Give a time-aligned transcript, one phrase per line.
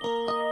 [0.00, 0.45] Thank you.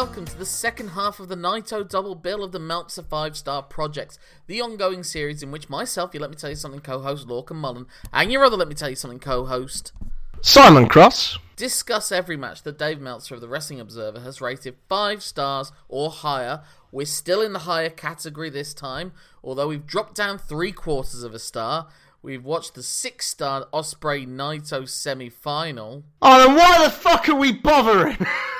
[0.00, 3.62] Welcome to the second half of the Naito double bill of the Meltzer 5 Star
[3.62, 7.28] Project, the ongoing series in which myself, you let me tell you something, co host
[7.28, 9.92] Lorcan Mullen, and your other let me tell you something, co host
[10.40, 15.22] Simon Cross discuss every match that Dave Meltzer of the Wrestling Observer has rated 5
[15.22, 16.62] stars or higher.
[16.90, 19.12] We're still in the higher category this time,
[19.44, 21.88] although we've dropped down three quarters of a star.
[22.22, 26.04] We've watched the six star Ospreay Naito semi final.
[26.22, 28.26] Oh, then why the fuck are we bothering?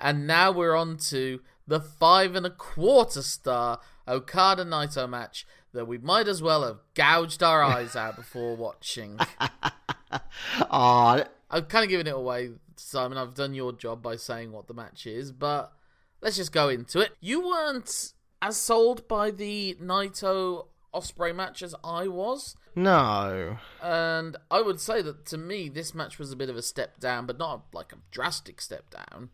[0.00, 5.86] And now we're on to the five and a quarter star Okada Naito match that
[5.86, 9.18] we might as well have gouged our eyes out before watching.
[10.70, 11.24] oh.
[11.50, 13.18] I'm kind of giving it away, Simon.
[13.18, 15.72] I've done your job by saying what the match is, but
[16.20, 17.12] let's just go into it.
[17.20, 22.56] You weren't as sold by the Naito Ospreay match as I was.
[22.74, 23.58] No.
[23.82, 27.00] And I would say that to me, this match was a bit of a step
[27.00, 29.30] down, but not like a drastic step down.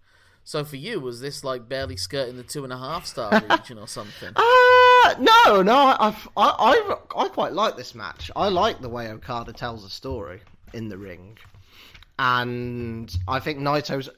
[0.46, 3.80] So for you, was this like barely skirting the two and a half star region
[3.80, 4.30] or something?
[4.36, 5.74] Uh, no, no.
[5.74, 8.30] I, I, I, I quite like this match.
[8.36, 10.40] I like the way Okada tells a story
[10.72, 11.36] in the ring,
[12.16, 14.08] and I think Naito's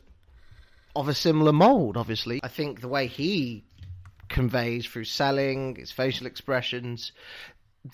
[0.94, 1.96] of a similar mold.
[1.96, 3.64] Obviously, I think the way he
[4.28, 7.12] conveys through selling, his facial expressions,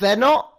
[0.00, 0.52] they're not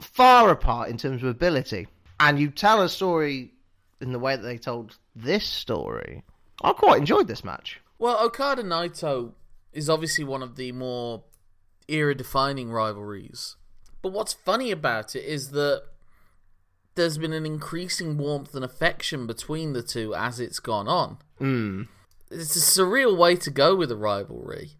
[0.00, 1.88] far apart in terms of ability.
[2.18, 3.52] And you tell a story
[4.00, 6.22] in the way that they told this story
[6.62, 7.80] I quite enjoyed this match.
[7.98, 9.32] Well, Okada Naito
[9.72, 11.24] is obviously one of the more
[11.88, 13.56] era defining rivalries.
[14.02, 15.84] But what's funny about it is that
[16.94, 21.18] there's been an increasing warmth and affection between the two as it's gone on.
[21.40, 21.88] Mm.
[22.30, 24.72] It's a surreal way to go with a rivalry.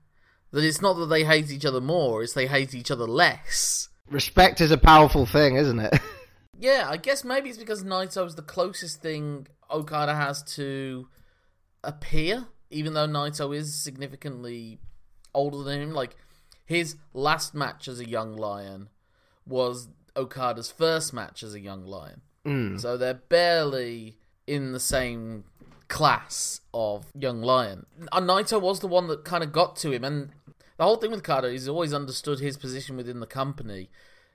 [0.51, 3.89] That it's not that they hate each other more, it's they hate each other less.
[4.11, 5.99] Respect is a powerful thing, isn't it?
[6.59, 11.09] yeah, I guess maybe it's because Naito is the closest thing Okada has to
[11.85, 14.79] appear, even though Naito is significantly
[15.35, 15.93] older than him.
[15.93, 16.17] Like
[16.65, 18.89] his last match as a young lion
[19.47, 22.23] was Okada's first match as a young lion.
[22.47, 22.81] Mm.
[22.81, 24.17] So they're barely
[24.47, 25.45] in the same
[25.89, 27.87] class of young lion.
[28.13, 30.31] And Naito was the one that kind of got to him, and
[30.77, 33.91] the whole thing with Okada, he's always understood his position within the company.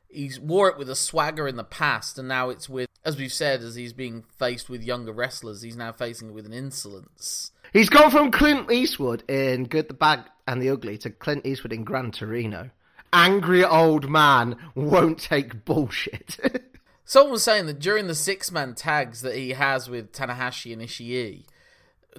[0.08, 3.32] He's wore it with a swagger in the past, and now it's with as we've
[3.32, 7.52] said, as he's being faced with younger wrestlers, he's now facing it with an insolence.
[7.72, 11.72] He's gone from Clint Eastwood in Good, the Bad, and the Ugly to Clint Eastwood
[11.72, 12.70] in Gran Torino.
[13.14, 16.38] Angry old man won't take bullshit.
[17.06, 20.82] Someone was saying that during the six man tags that he has with Tanahashi and
[20.82, 21.46] Ishii,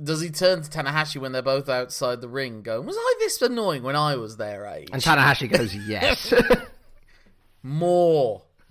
[0.03, 3.43] does he turn to Tanahashi when they're both outside the ring going, Was I this
[3.43, 4.89] annoying when I was their age?
[4.91, 6.33] And Tanahashi goes, Yes.
[7.63, 8.45] More.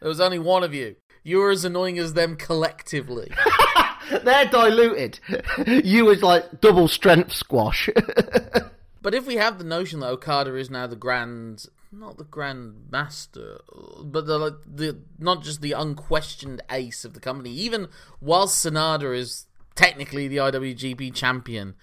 [0.00, 0.96] There was only one of you.
[1.22, 3.32] You were as annoying as them collectively.
[4.22, 5.18] They're diluted.
[5.66, 7.88] You was like double strength squash.
[9.02, 12.86] but if we have the notion that Okada is now the grand, not the grand
[12.92, 13.60] master,
[14.04, 17.88] but the like, the not just the unquestioned ace of the company, even
[18.20, 21.74] whilst Sanada is technically the IWGP champion,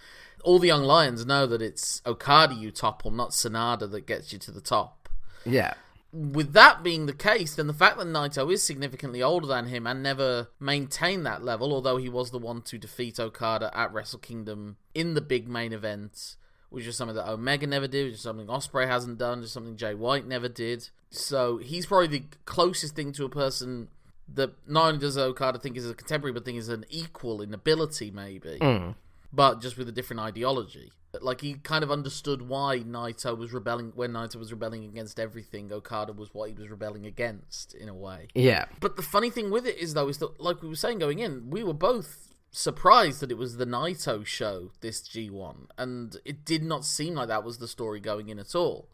[0.46, 4.40] all the young lions know that it's Okada you topple, not Sanada that gets you
[4.40, 5.10] to the top.
[5.46, 5.74] Yeah
[6.14, 9.88] with that being the case, then the fact that Naito is significantly older than him
[9.88, 14.20] and never maintained that level, although he was the one to defeat Okada at Wrestle
[14.20, 16.36] Kingdom in the big main event,
[16.70, 19.52] which is something that Omega never did, which is something Ospreay hasn't done, which is
[19.52, 20.90] something Jay White never did.
[21.10, 23.88] So he's probably the closest thing to a person
[24.32, 27.56] that not only does Okada think is a contemporary, but think is an equal in
[27.56, 28.96] ability, maybe, mm.
[29.34, 30.92] But just with a different ideology.
[31.22, 35.72] Like he kind of understood why Naito was rebelling when Naito was rebelling against everything.
[35.72, 38.28] Okada was what he was rebelling against in a way.
[38.34, 38.66] Yeah.
[38.80, 41.20] But the funny thing with it is though is that like we were saying going
[41.20, 46.46] in, we were both surprised that it was the Naito show this G1 and it
[46.46, 48.90] did not seem like that was the story going in at all.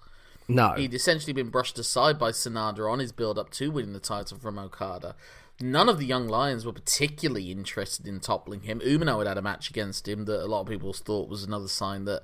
[0.50, 0.74] No.
[0.74, 4.40] He'd essentially been brushed aside by Sanada on his build up to winning the title
[4.40, 5.16] from Okada.
[5.62, 8.80] None of the young lions were particularly interested in toppling him.
[8.80, 11.68] Umino had had a match against him that a lot of people thought was another
[11.68, 12.24] sign that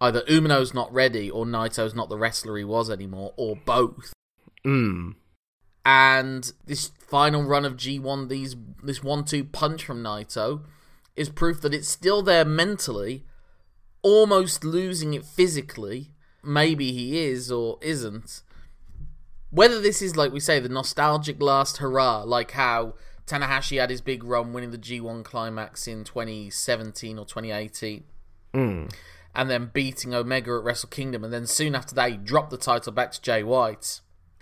[0.00, 4.14] either Umino's not ready or Naito's not the wrestler he was anymore, or both.
[4.64, 5.16] Mm.
[5.84, 10.62] And this final run of G1, these this one-two punch from Naito,
[11.16, 13.24] is proof that it's still there mentally,
[14.02, 16.12] almost losing it physically,
[16.42, 18.42] maybe he is or isn't.
[19.50, 22.94] Whether this is, like we say, the nostalgic last hurrah, like how
[23.26, 28.04] Tanahashi had his big run winning the G1 climax in 2017 or 2018,
[28.54, 28.92] Mm.
[29.34, 32.56] and then beating Omega at Wrestle Kingdom, and then soon after that, he dropped the
[32.56, 34.00] title back to Jay White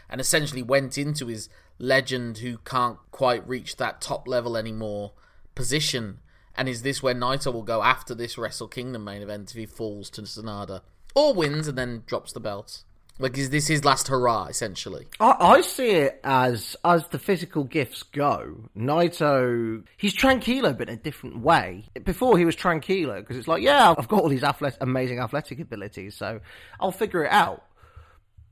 [0.08, 5.12] and essentially went into his legend who can't quite reach that top level anymore
[5.54, 6.20] position.
[6.54, 9.66] And is this where Naito will go after this Wrestle Kingdom main event if he
[9.66, 10.80] falls to Sanada?
[11.14, 12.82] Or wins and then drops the belt?
[13.20, 15.08] Like, is this his last hurrah, essentially?
[15.18, 18.68] I, I see it as as the physical gifts go.
[18.76, 21.86] Naito, he's tranquilo, but in a different way.
[22.04, 25.58] Before he was tranquilo because it's like, yeah, I've got all these athlet- amazing athletic
[25.58, 26.40] abilities, so
[26.80, 27.64] I'll figure it out.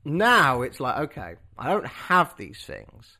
[0.03, 3.17] Now it's like, okay, I don't have these things.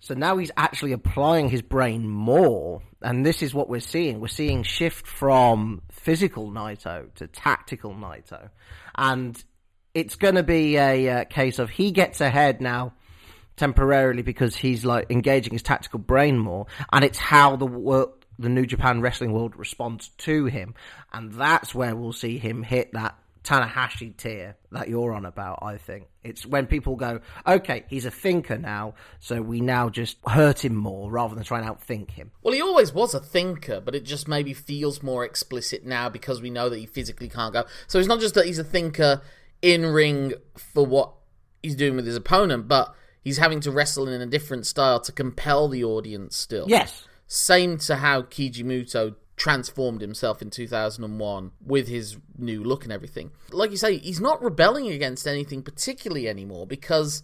[0.00, 4.20] So now he's actually applying his brain more, and this is what we're seeing.
[4.20, 8.50] We're seeing shift from physical Naito to tactical Naito,
[8.96, 9.42] and
[9.98, 12.92] it's going to be a uh, case of he gets ahead now
[13.56, 18.48] temporarily because he's like engaging his tactical brain more, and it's how the wor- the
[18.48, 20.74] New Japan Wrestling World responds to him,
[21.12, 25.58] and that's where we'll see him hit that Tanahashi tier that you're on about.
[25.62, 30.18] I think it's when people go, okay, he's a thinker now, so we now just
[30.26, 32.30] hurt him more rather than try and outthink him.
[32.42, 36.40] Well, he always was a thinker, but it just maybe feels more explicit now because
[36.40, 37.64] we know that he physically can't go.
[37.88, 39.22] So it's not just that he's a thinker
[39.62, 41.12] in ring for what
[41.62, 45.12] he's doing with his opponent, but he's having to wrestle in a different style to
[45.12, 46.66] compel the audience still.
[46.68, 52.92] Yes, Same to how Keiji Muto transformed himself in 2001 with his new look and
[52.92, 53.30] everything.
[53.50, 57.22] Like you say, he's not rebelling against anything particularly anymore because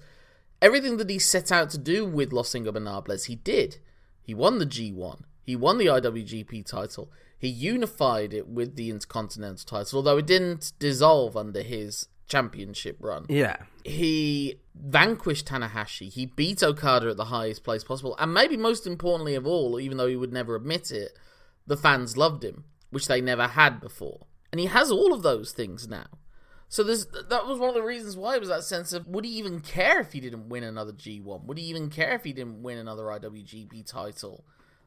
[0.63, 3.79] everything that he set out to do with Los Ingobernables, he did.
[4.23, 5.23] He won the G1.
[5.43, 7.11] He won the IWGP title.
[7.37, 13.27] He unified it with the Intercontinental title, although it didn't dissolve under his championship run
[13.29, 16.11] yeah, he vanquished Tanahashi.
[16.11, 18.17] He beat Okada at the highest place possible.
[18.19, 21.17] And maybe most importantly of all, even though he would never admit it,
[21.67, 24.27] the fans loved him, which they never had before.
[24.51, 26.07] And he has all of those things now.
[26.69, 29.25] So there's, that was one of the reasons why it was that sense of would
[29.25, 31.45] he even care if he didn't win another G1?
[31.45, 34.45] Would he even care if he didn't win another IWGP title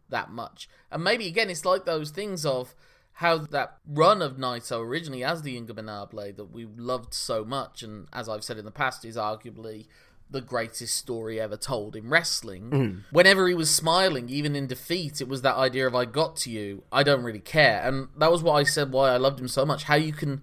[0.09, 0.67] that much?
[0.91, 2.75] And maybe again, it's like those things of
[3.17, 8.07] how that run of Naito originally as the Ingobernable that we loved so much, and
[8.13, 9.87] as I've said in the past, is arguably
[10.29, 12.69] the greatest story ever told in wrestling.
[12.69, 13.15] Hmm.
[13.15, 16.51] Whenever he was smiling, even in defeat, it was that idea of I got to
[16.51, 17.81] you, I don't really care.
[17.83, 19.83] And that was what I said why I loved him so much.
[19.85, 20.41] How you can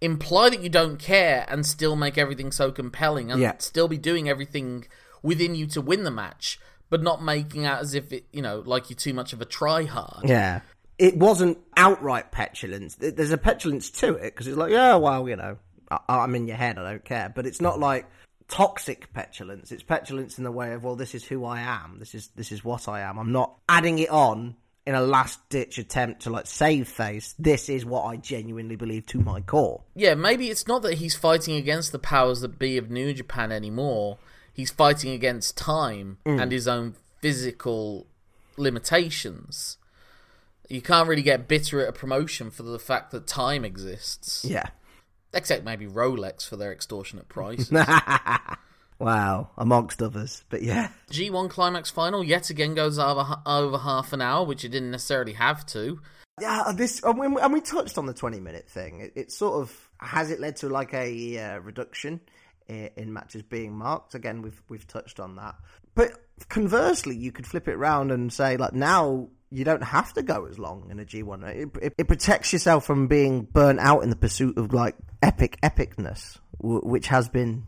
[0.00, 3.52] imply that you don't care and still make everything so compelling and Yeah.
[3.58, 4.86] still be doing everything
[5.22, 6.58] within you to win the match,
[6.90, 9.44] but not making out as if it, you know, like you're too much of a
[9.44, 10.28] try hard.
[10.28, 10.62] yeah.
[11.02, 12.94] It wasn't outright petulance.
[12.94, 15.58] There's a petulance to it because it's like, yeah, well, you know,
[15.90, 17.32] I- I'm in your head, I don't care.
[17.34, 18.06] But it's not like
[18.48, 19.72] toxic petulance.
[19.72, 21.96] It's petulance in the way of, well, this is who I am.
[21.98, 23.18] This is this is what I am.
[23.18, 24.56] I'm not adding it on
[24.86, 27.34] in a last ditch attempt to like save face.
[27.38, 29.82] This is what I genuinely believe to my core.
[29.94, 33.52] Yeah, maybe it's not that he's fighting against the powers that be of New Japan
[33.52, 34.18] anymore.
[34.52, 36.40] He's fighting against time mm.
[36.40, 38.06] and his own physical
[38.56, 39.78] limitations.
[40.72, 44.44] You can't really get bitter at a promotion for the fact that time exists.
[44.44, 44.66] Yeah.
[45.34, 47.70] Except maybe Rolex for their extortionate price.
[49.02, 50.90] Wow, amongst others, but yeah.
[51.10, 55.32] G1 Climax Final yet again goes over, over half an hour, which it didn't necessarily
[55.32, 56.00] have to.
[56.40, 59.00] Yeah, this and we, and we touched on the twenty minute thing.
[59.00, 62.20] It, it sort of has it led to like a uh, reduction
[62.68, 64.14] in, in matches being marked.
[64.14, 65.56] Again, we've we've touched on that.
[65.96, 66.12] But
[66.48, 70.46] conversely, you could flip it around and say like now you don't have to go
[70.46, 71.44] as long in a G one.
[71.44, 75.58] It, it, it protects yourself from being burnt out in the pursuit of like epic
[75.62, 77.64] epicness, w- which has been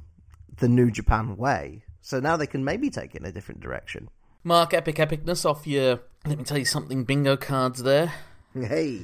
[0.58, 1.84] the New Japan way.
[2.00, 4.08] So now they can maybe take it in a different direction.
[4.42, 8.12] Mark Epic Epicness off your, let me tell you something, bingo cards there.
[8.54, 9.00] Hey,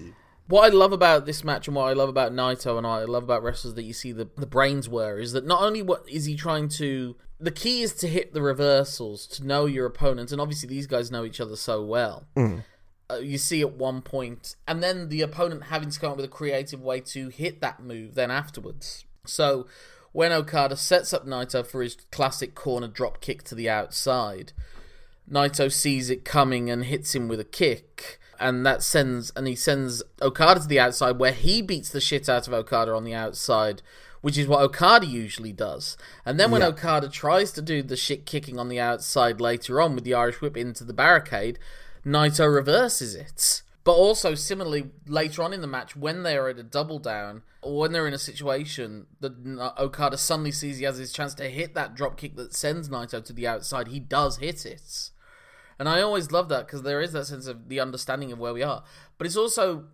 [0.48, 3.04] What I love about this match and what I love about Naito and what I
[3.04, 6.08] love about wrestlers that you see the, the brains were is that not only what
[6.08, 10.30] is he trying to the key is to hit the reversals, to know your opponents,
[10.30, 12.26] and obviously these guys know each other so well.
[12.36, 12.64] Mm.
[13.10, 16.24] Uh, you see at one point, and then the opponent having to come up with
[16.24, 19.04] a creative way to hit that move then afterwards.
[19.26, 19.66] So
[20.12, 24.52] when Okada sets up Naito for his classic corner drop kick to the outside,
[25.30, 28.18] Naito sees it coming and hits him with a kick.
[28.38, 32.26] And that sends, and he sends Okada to the outside where he beats the shit
[32.26, 33.82] out of Okada on the outside,
[34.22, 35.98] which is what Okada usually does.
[36.24, 39.94] And then when Okada tries to do the shit kicking on the outside later on
[39.94, 41.58] with the Irish whip into the barricade,
[42.04, 43.62] Naito reverses it.
[43.82, 47.78] But also, similarly, later on in the match, when they're at a double down, or
[47.78, 51.48] when they're in a situation that uh, Okada suddenly sees he has his chance to
[51.48, 55.10] hit that drop kick that sends Naito to the outside, he does hit it.
[55.78, 58.52] And I always love that because there is that sense of the understanding of where
[58.52, 58.84] we are.
[59.16, 59.86] But it's also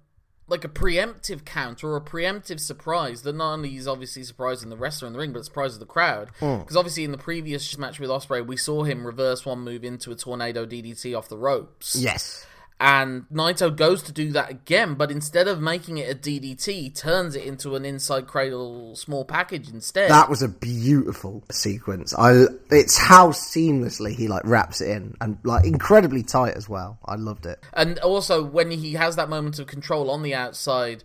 [0.48, 4.76] like a preemptive counter or a preemptive surprise that not only is obviously surprising the
[4.76, 6.28] wrestler in the ring, but surprises the crowd.
[6.34, 6.76] Because mm.
[6.76, 10.14] obviously in the previous match with Ospreay, we saw him reverse one move into a
[10.14, 11.96] tornado DDT off the ropes.
[11.96, 12.46] Yes.
[12.78, 17.34] And Naito goes to do that again, but instead of making it a DDT, turns
[17.34, 20.10] it into an inside cradle small package instead.
[20.10, 22.14] That was a beautiful sequence.
[22.14, 26.98] I it's how seamlessly he like wraps it in and like incredibly tight as well.
[27.04, 27.64] I loved it.
[27.72, 31.02] And also when he has that moment of control on the outside,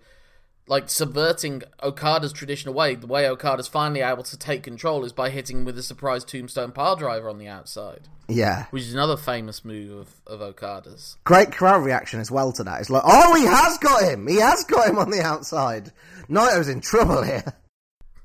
[0.71, 5.29] like subverting Okada's traditional way, the way Okada's finally able to take control is by
[5.29, 8.07] hitting him with a surprise tombstone pile driver on the outside.
[8.29, 8.67] Yeah.
[8.71, 11.17] Which is another famous move of, of Okada's.
[11.25, 12.79] Great crowd reaction as well to that.
[12.79, 14.25] It's like, oh, he has got him!
[14.25, 15.91] He has got him on the outside.
[16.29, 17.43] Naito's in trouble here.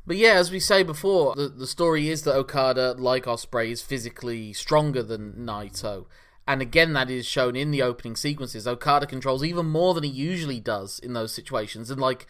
[0.06, 3.82] But yeah, as we say before, the, the story is that Okada, like Ospreay, is
[3.82, 6.06] physically stronger than Naito.
[6.46, 8.68] And again, that is shown in the opening sequences.
[8.68, 12.26] Okada controls even more than he usually does in those situations, and like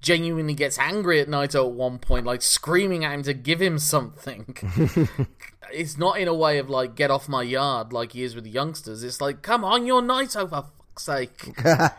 [0.00, 3.78] genuinely gets angry at Naito at one point, like screaming at him to give him
[3.78, 4.56] something.
[5.72, 8.44] it's not in a way of like get off my yard like he is with
[8.44, 9.04] the youngsters.
[9.04, 11.52] It's like, come on, you're Naito for fuck's sake.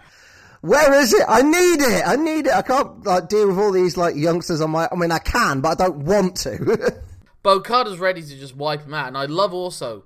[0.62, 1.25] Where is it?
[1.28, 2.04] I need it.
[2.06, 2.54] I need it.
[2.54, 4.88] I can't like deal with all these like youngsters on my.
[4.92, 7.01] I mean, I can, but I don't want to.
[7.44, 10.04] but Okada's ready to just wipe him out, and I love also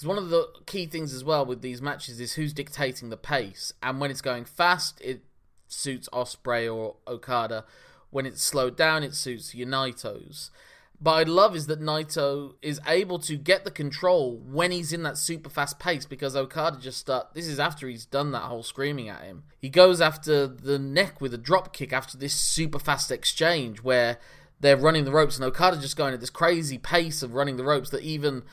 [0.00, 3.18] because one of the key things as well with these matches is who's dictating the
[3.18, 5.22] pace, and when it's going fast, it
[5.68, 7.66] suits Ospreay or Okada.
[8.08, 10.50] When it's slowed down, it suits Unito's.
[11.02, 15.02] But I love is that Naito is able to get the control when he's in
[15.02, 17.34] that super fast pace because Okada just start.
[17.34, 19.44] This is after he's done that whole screaming at him.
[19.58, 24.16] He goes after the neck with a drop kick after this super fast exchange where
[24.60, 27.64] they're running the ropes and Okada just going at this crazy pace of running the
[27.64, 28.44] ropes that even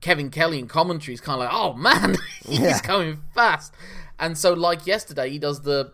[0.00, 2.82] Kevin Kelly in commentary is kind of like, oh man, he's yeah.
[2.82, 3.74] going fast.
[4.18, 5.92] And so, like yesterday, he does the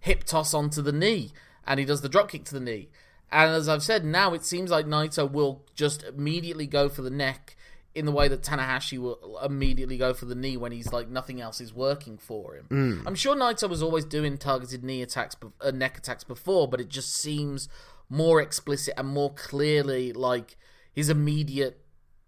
[0.00, 1.32] hip toss onto the knee
[1.66, 2.88] and he does the drop kick to the knee.
[3.32, 7.10] And as I've said, now it seems like Naito will just immediately go for the
[7.10, 7.56] neck
[7.94, 11.40] in the way that Tanahashi will immediately go for the knee when he's like nothing
[11.40, 12.66] else is working for him.
[12.70, 13.02] Mm.
[13.06, 16.88] I'm sure Naito was always doing targeted knee attacks, uh, neck attacks before, but it
[16.88, 17.68] just seems
[18.08, 20.56] more explicit and more clearly like
[20.92, 21.80] his immediate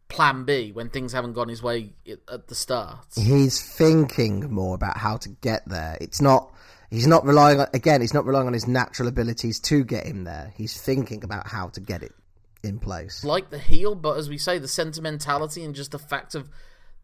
[0.09, 1.93] plan B when things haven't gone his way
[2.33, 3.07] at the start.
[3.15, 5.99] He's thinking more about how to get there.
[6.01, 6.53] It's not
[6.91, 10.25] he's not relying on again, he's not relying on his natural abilities to get him
[10.25, 10.53] there.
[10.57, 12.13] He's thinking about how to get it
[12.63, 13.25] in place.
[13.25, 16.49] Like the heel, but as we say, the sentimentality and just the fact of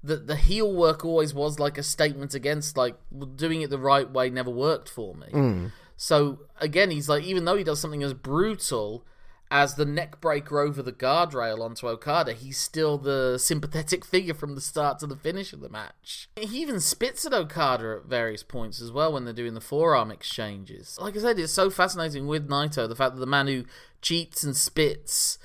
[0.02, 2.96] the the heel work always was like a statement against like
[3.36, 5.26] doing it the right way never worked for me.
[5.32, 5.72] Mm.
[5.96, 9.04] So again, he's like even though he does something as brutal
[9.52, 14.54] as the neck breaker over the guardrail onto Okada, he's still the sympathetic figure from
[14.54, 16.30] the start to the finish of the match.
[16.36, 20.10] He even spits at Okada at various points as well when they're doing the forearm
[20.10, 20.98] exchanges.
[20.98, 23.64] Like I said, it's so fascinating with Naito, the fact that the man who
[24.00, 25.36] cheats and spits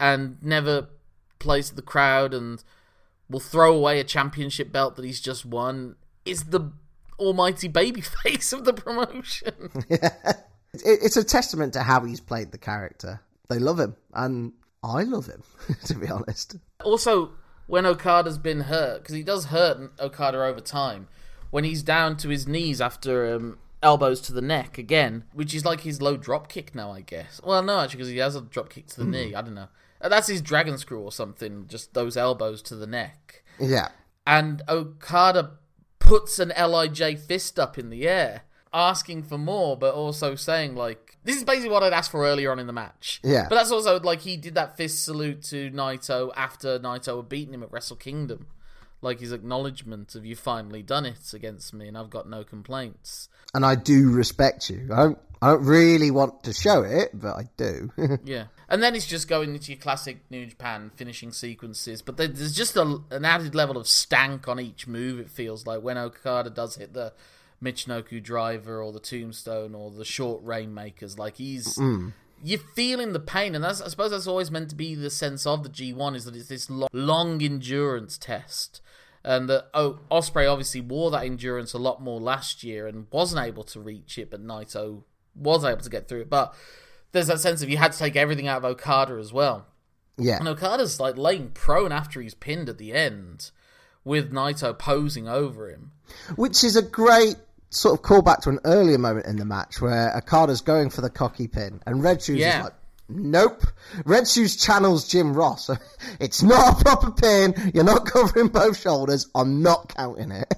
[0.00, 0.88] and never
[1.38, 2.64] plays the crowd and
[3.30, 6.72] will throw away a championship belt that he's just won is the
[7.16, 9.70] almighty babyface of the promotion.
[9.88, 10.32] Yeah.
[10.74, 13.20] It's a testament to how he's played the character
[13.52, 15.42] they love him, and I love him,
[15.86, 16.56] to be honest.
[16.84, 17.32] Also,
[17.66, 21.08] when Okada's been hurt, because he does hurt Okada over time,
[21.50, 25.64] when he's down to his knees after um, elbows to the neck again, which is
[25.64, 27.40] like his low drop kick now, I guess.
[27.44, 29.10] Well, no, actually, because he has a drop kick to the mm.
[29.10, 29.34] knee.
[29.34, 29.68] I don't know.
[30.00, 33.44] Uh, that's his dragon screw or something, just those elbows to the neck.
[33.60, 33.88] Yeah.
[34.26, 35.52] And Okada
[35.98, 38.42] puts an LIJ fist up in the air
[38.72, 42.50] asking for more, but also saying like this is basically what I'd asked for earlier
[42.50, 43.20] on in the match.
[43.22, 43.46] Yeah.
[43.48, 47.54] But that's also like he did that fist salute to Naito after Naito had beaten
[47.54, 48.46] him at Wrestle Kingdom.
[49.00, 53.28] Like his acknowledgement of you finally done it against me and I've got no complaints.
[53.52, 54.88] And I do respect you.
[54.92, 57.90] I don't I don't really want to show it, but I do.
[58.24, 58.44] yeah.
[58.68, 62.76] And then it's just going into your classic New Japan finishing sequences, but there's just
[62.76, 65.18] a, an added level of stank on each move.
[65.18, 67.12] It feels like when Okada does hit the
[67.62, 71.18] Michinoku Driver or the Tombstone or the Short Rainmakers.
[71.18, 71.76] Like he's.
[71.78, 72.12] Mm.
[72.44, 75.46] You're feeling the pain, and that's, I suppose that's always meant to be the sense
[75.46, 78.80] of the G1 is that it's this long, long endurance test.
[79.22, 83.46] And that oh, Ospreay obviously wore that endurance a lot more last year and wasn't
[83.46, 85.04] able to reach it, but Naito
[85.36, 86.30] was able to get through it.
[86.30, 86.52] But
[87.12, 89.66] there's that sense of you had to take everything out of Okada as well.
[90.18, 90.38] Yeah.
[90.38, 93.50] And Okada's like laying prone after he's pinned at the end
[94.04, 95.92] with Naito posing over him.
[96.36, 97.36] Which is a great
[97.72, 101.00] sort of call back to an earlier moment in the match where Okada's going for
[101.00, 102.58] the cocky pin, and Red Shoes Yeah.
[102.58, 102.74] is like,
[103.08, 103.62] "Nope."
[104.04, 105.70] Red Shoes channels Jim Ross.
[106.20, 107.54] it's not a proper pin.
[107.74, 109.26] You're not covering both shoulders.
[109.34, 110.52] I'm not counting it.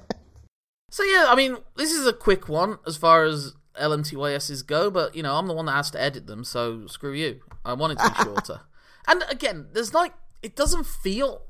[0.90, 5.14] So yeah, I mean, this is a quick one as far as LMTYSs go, but
[5.16, 7.40] you know, I'm the one that has to edit them, so screw you.
[7.64, 8.60] I want it to be shorter.
[9.08, 11.42] and again, there's like it doesn't feel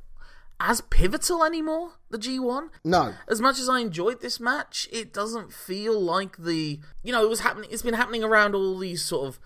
[0.60, 2.68] as pivotal anymore, the G1.
[2.84, 3.14] no.
[3.28, 7.28] As much as I enjoyed this match, it doesn't feel like the you know, it
[7.28, 9.40] was happening it's been happening around all these sort of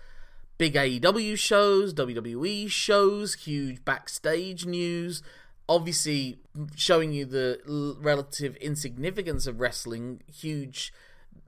[0.57, 5.23] big AEW shows, WWE shows, huge backstage news,
[5.67, 6.39] obviously
[6.75, 10.93] showing you the relative insignificance of wrestling, huge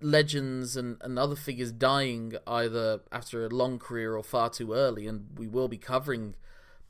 [0.01, 5.07] legends and, and other figures dying either after a long career or far too early,
[5.07, 6.35] and we will be covering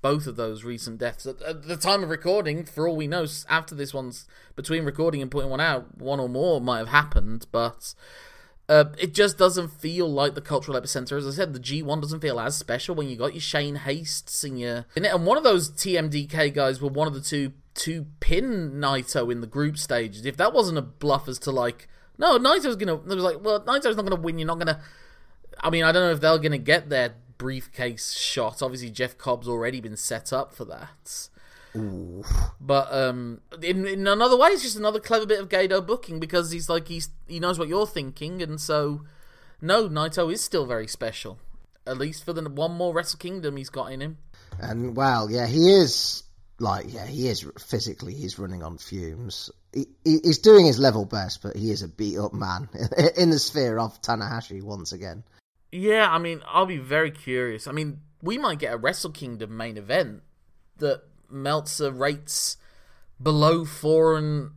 [0.02, 2.66] both of those recent deaths at, the time of recording.
[2.66, 6.30] For all we know, after this one's between recording and putting one out, one or
[6.30, 7.94] more might have happened, but
[8.68, 11.18] uh, it just doesn't feel like the cultural epicenter.
[11.18, 14.44] As I said, the G1 doesn't feel as special when you got your Shane Hastes
[14.44, 18.74] and your and one of those TMDK guys were one of the two two pin
[18.76, 20.26] Naito in the group stages.
[20.26, 22.96] If that wasn't a bluff as to like, no, Naito's gonna.
[22.96, 24.40] It was like, well, Naito's not gonna win.
[24.40, 24.82] You're not gonna.
[25.60, 28.62] I mean, I don't know if they're gonna get their briefcase shot.
[28.62, 31.30] Obviously, Jeff Cobb's already been set up for that.
[31.74, 36.52] But um, in in another way, it's just another clever bit of Gedo booking because
[36.52, 39.02] he's like he's he knows what you're thinking, and so
[39.60, 41.40] no, Naito is still very special.
[41.88, 44.20] At least for the one more Wrestle Kingdom he's got in him.
[44.60, 46.22] And wow, yeah, he is
[46.60, 48.14] like, yeah, he is physically.
[48.14, 49.50] He's running on fumes.
[49.74, 52.70] He, he, he's doing his level best, but he is a beat up man
[53.18, 55.24] in the sphere of Tanahashi once again.
[55.72, 57.68] Yeah, I mean, I'll be very curious.
[57.68, 60.24] I mean, we might get a Wrestle Kingdom main event
[60.78, 62.58] that Meltzer rates
[63.22, 64.52] below four and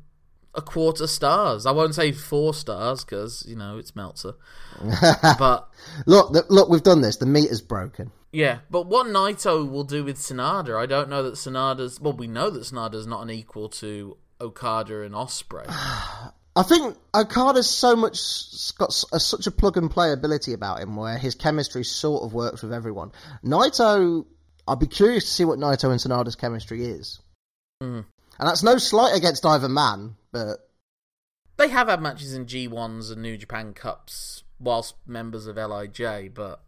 [0.55, 1.67] a quarter stars.
[1.67, 4.35] I won't say four stars because you know it's Meltzer,
[5.39, 5.69] but
[6.07, 7.17] Look, the, look, we've done this.
[7.17, 8.11] The meter's broken.
[8.33, 12.01] Yeah, but what Naito will do with Sanada, I don't know that Sanada's.
[12.01, 15.67] Well, we know that Sanada's not an equal to Okada and Ospreay.
[16.57, 18.17] I think Okada's so much
[18.79, 22.33] got a, such a plug and play ability about him, where his chemistry sort of
[22.33, 23.11] works with everyone.
[23.45, 24.25] Naito,
[24.69, 27.21] I'd be curious to see what Naito and Sanada's chemistry is.
[27.83, 28.05] Mhm.
[28.39, 30.69] And that's no slight against either man, but
[31.57, 36.65] They have had matches in G1s and New Japan Cups whilst members of LIJ, but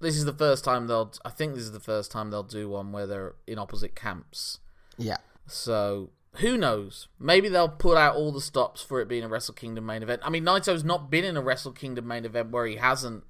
[0.00, 1.12] this is the first time they'll.
[1.24, 4.58] I think this is the first time they'll do one where they're in opposite camps.
[4.96, 5.16] yeah.
[5.48, 7.08] So who knows?
[7.18, 10.22] Maybe they'll put out all the stops for it being a Wrestle Kingdom main event.
[10.24, 13.24] I mean, Naito's not been in a Wrestle Kingdom main event where he hasn't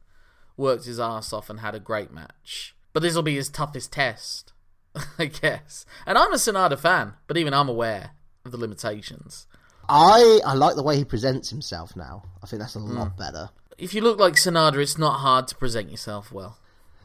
[0.57, 2.75] worked his ass off and had a great match.
[2.93, 4.53] But this will be his toughest test,
[5.19, 5.87] I guess.
[6.07, 8.11] And I'm a Sanada fan, but even I'm aware
[8.45, 9.47] of the limitations.
[9.89, 12.25] I I like the way he presents himself now.
[12.43, 12.99] I think that's a hmm.
[12.99, 13.51] lot better.
[13.79, 16.59] If you look like Sanada, it's not hard to present yourself well.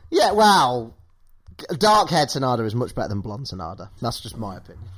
[0.09, 0.95] Yeah, well,
[1.77, 3.89] dark haired Sanada is much better than blonde Sanada.
[4.01, 4.89] That's just my opinion.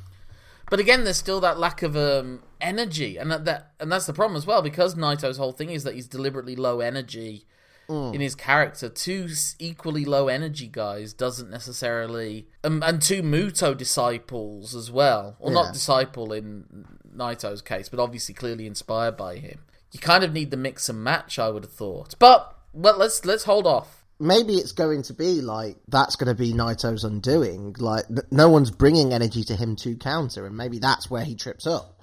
[0.69, 4.13] But again, there's still that lack of um, energy, and that, that and that's the
[4.13, 7.45] problem as well because Naito's whole thing is that he's deliberately low energy
[7.88, 8.89] in his character.
[8.89, 9.28] Two
[9.60, 15.62] equally low energy guys doesn't necessarily, um, and two Muto disciples as well, or Yeah.
[15.62, 19.60] not disciple in Naito's case, but obviously clearly inspired by him.
[19.91, 22.15] You kind of need the mix and match, I would have thought.
[22.17, 24.04] But well, let's let's hold off.
[24.19, 27.75] Maybe it's going to be like that's going to be Naito's undoing.
[27.78, 31.67] Like no one's bringing energy to him to counter, and maybe that's where he trips
[31.67, 31.99] up.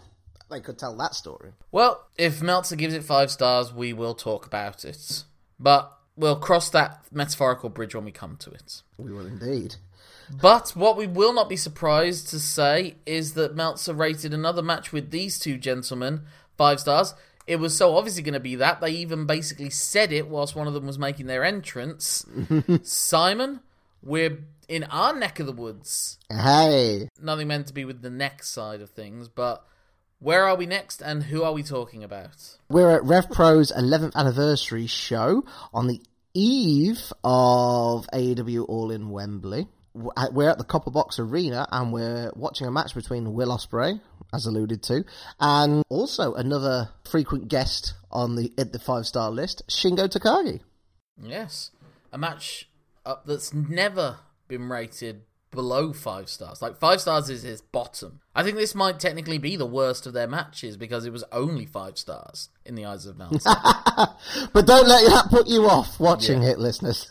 [0.51, 1.53] They could tell that story.
[1.70, 5.25] Well, if Meltzer gives it five stars, we will talk about it.
[5.59, 8.83] But we'll cross that metaphorical bridge when we come to it.
[8.98, 9.77] We will indeed.
[10.31, 14.92] But what we will not be surprised to say is that Meltzer rated another match
[14.92, 16.22] with these two gentlemen
[16.57, 17.14] five stars.
[17.46, 20.66] It was so obviously going to be that they even basically said it whilst one
[20.66, 22.24] of them was making their entrance.
[22.83, 23.61] Simon,
[24.02, 26.18] we're in our neck of the woods.
[26.31, 29.64] Hey, Nothing meant to be with the neck side of things, but
[30.18, 32.59] where are we next and who are we talking about?
[32.68, 36.00] we're at RevPro's 11th anniversary show on the
[36.35, 39.66] eve of AEW All in Wembley.
[39.94, 44.00] Uh, We're at the Copper Box Arena and we're watching a match between Will Ospreay,
[44.33, 45.05] as alluded to,
[45.38, 50.61] and also another frequent guest on the at the five star list, Shingo Takagi.
[51.22, 51.70] Yes,
[52.12, 52.68] a match
[53.05, 54.16] up that's never
[54.48, 56.62] been rated below five stars.
[56.62, 58.20] Like five stars is his bottom.
[58.35, 61.66] I think this might technically be the worst of their matches because it was only
[61.66, 63.50] five stars in the eyes of Meltzer.
[64.55, 67.11] But don't let that put you off watching it, listeners.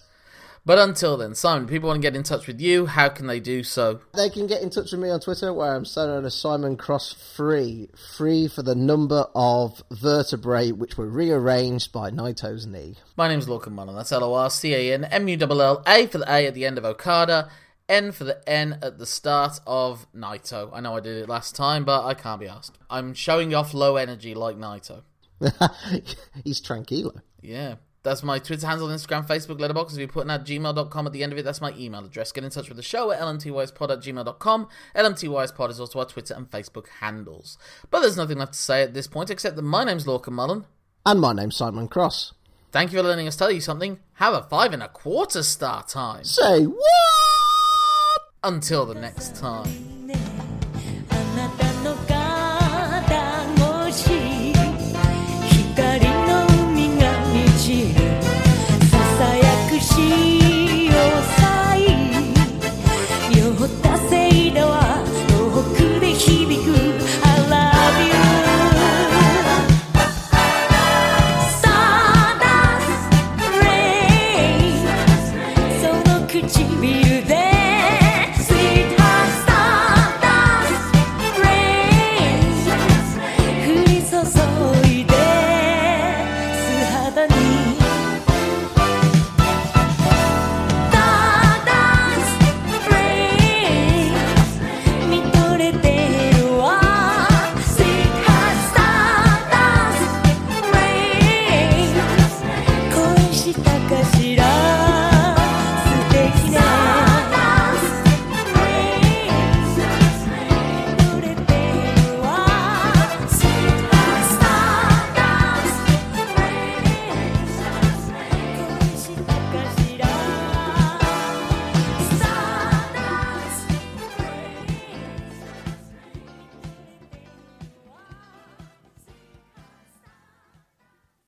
[0.63, 2.85] But until then, Simon, people want to get in touch with you.
[2.85, 4.01] How can they do so?
[4.13, 7.13] They can get in touch with me on Twitter, where I'm known as Simon Cross
[7.13, 7.89] Free.
[8.15, 12.95] Free for the number of vertebrae which were rearranged by Naito's knee.
[13.17, 13.95] My name's Lorcan Mullen.
[13.95, 16.45] That's L O R C A N M U L L A for the A
[16.45, 17.49] at the end of Okada.
[17.89, 20.69] N for the N at the start of Naito.
[20.73, 22.77] I know I did it last time, but I can't be asked.
[22.87, 25.01] I'm showing off low energy like Naito.
[26.43, 27.21] He's tranquilo.
[27.41, 27.75] Yeah.
[28.03, 29.93] That's my Twitter handle, Instagram, Facebook, Letterboxd.
[29.93, 32.31] If you're putting at gmail.com at the end of it, that's my email address.
[32.31, 34.67] Get in touch with the show at lmtyspod at gmail.com.
[34.95, 37.57] lmtyspod is also our Twitter and Facebook handles.
[37.91, 40.65] But there's nothing left to say at this point except that my name's Lorcan Mullen.
[41.05, 42.33] And my name's Simon Cross.
[42.71, 43.99] Thank you for letting us tell you something.
[44.13, 46.23] Have a five and a quarter star time.
[46.23, 48.21] Say what?
[48.43, 49.90] Until the next time.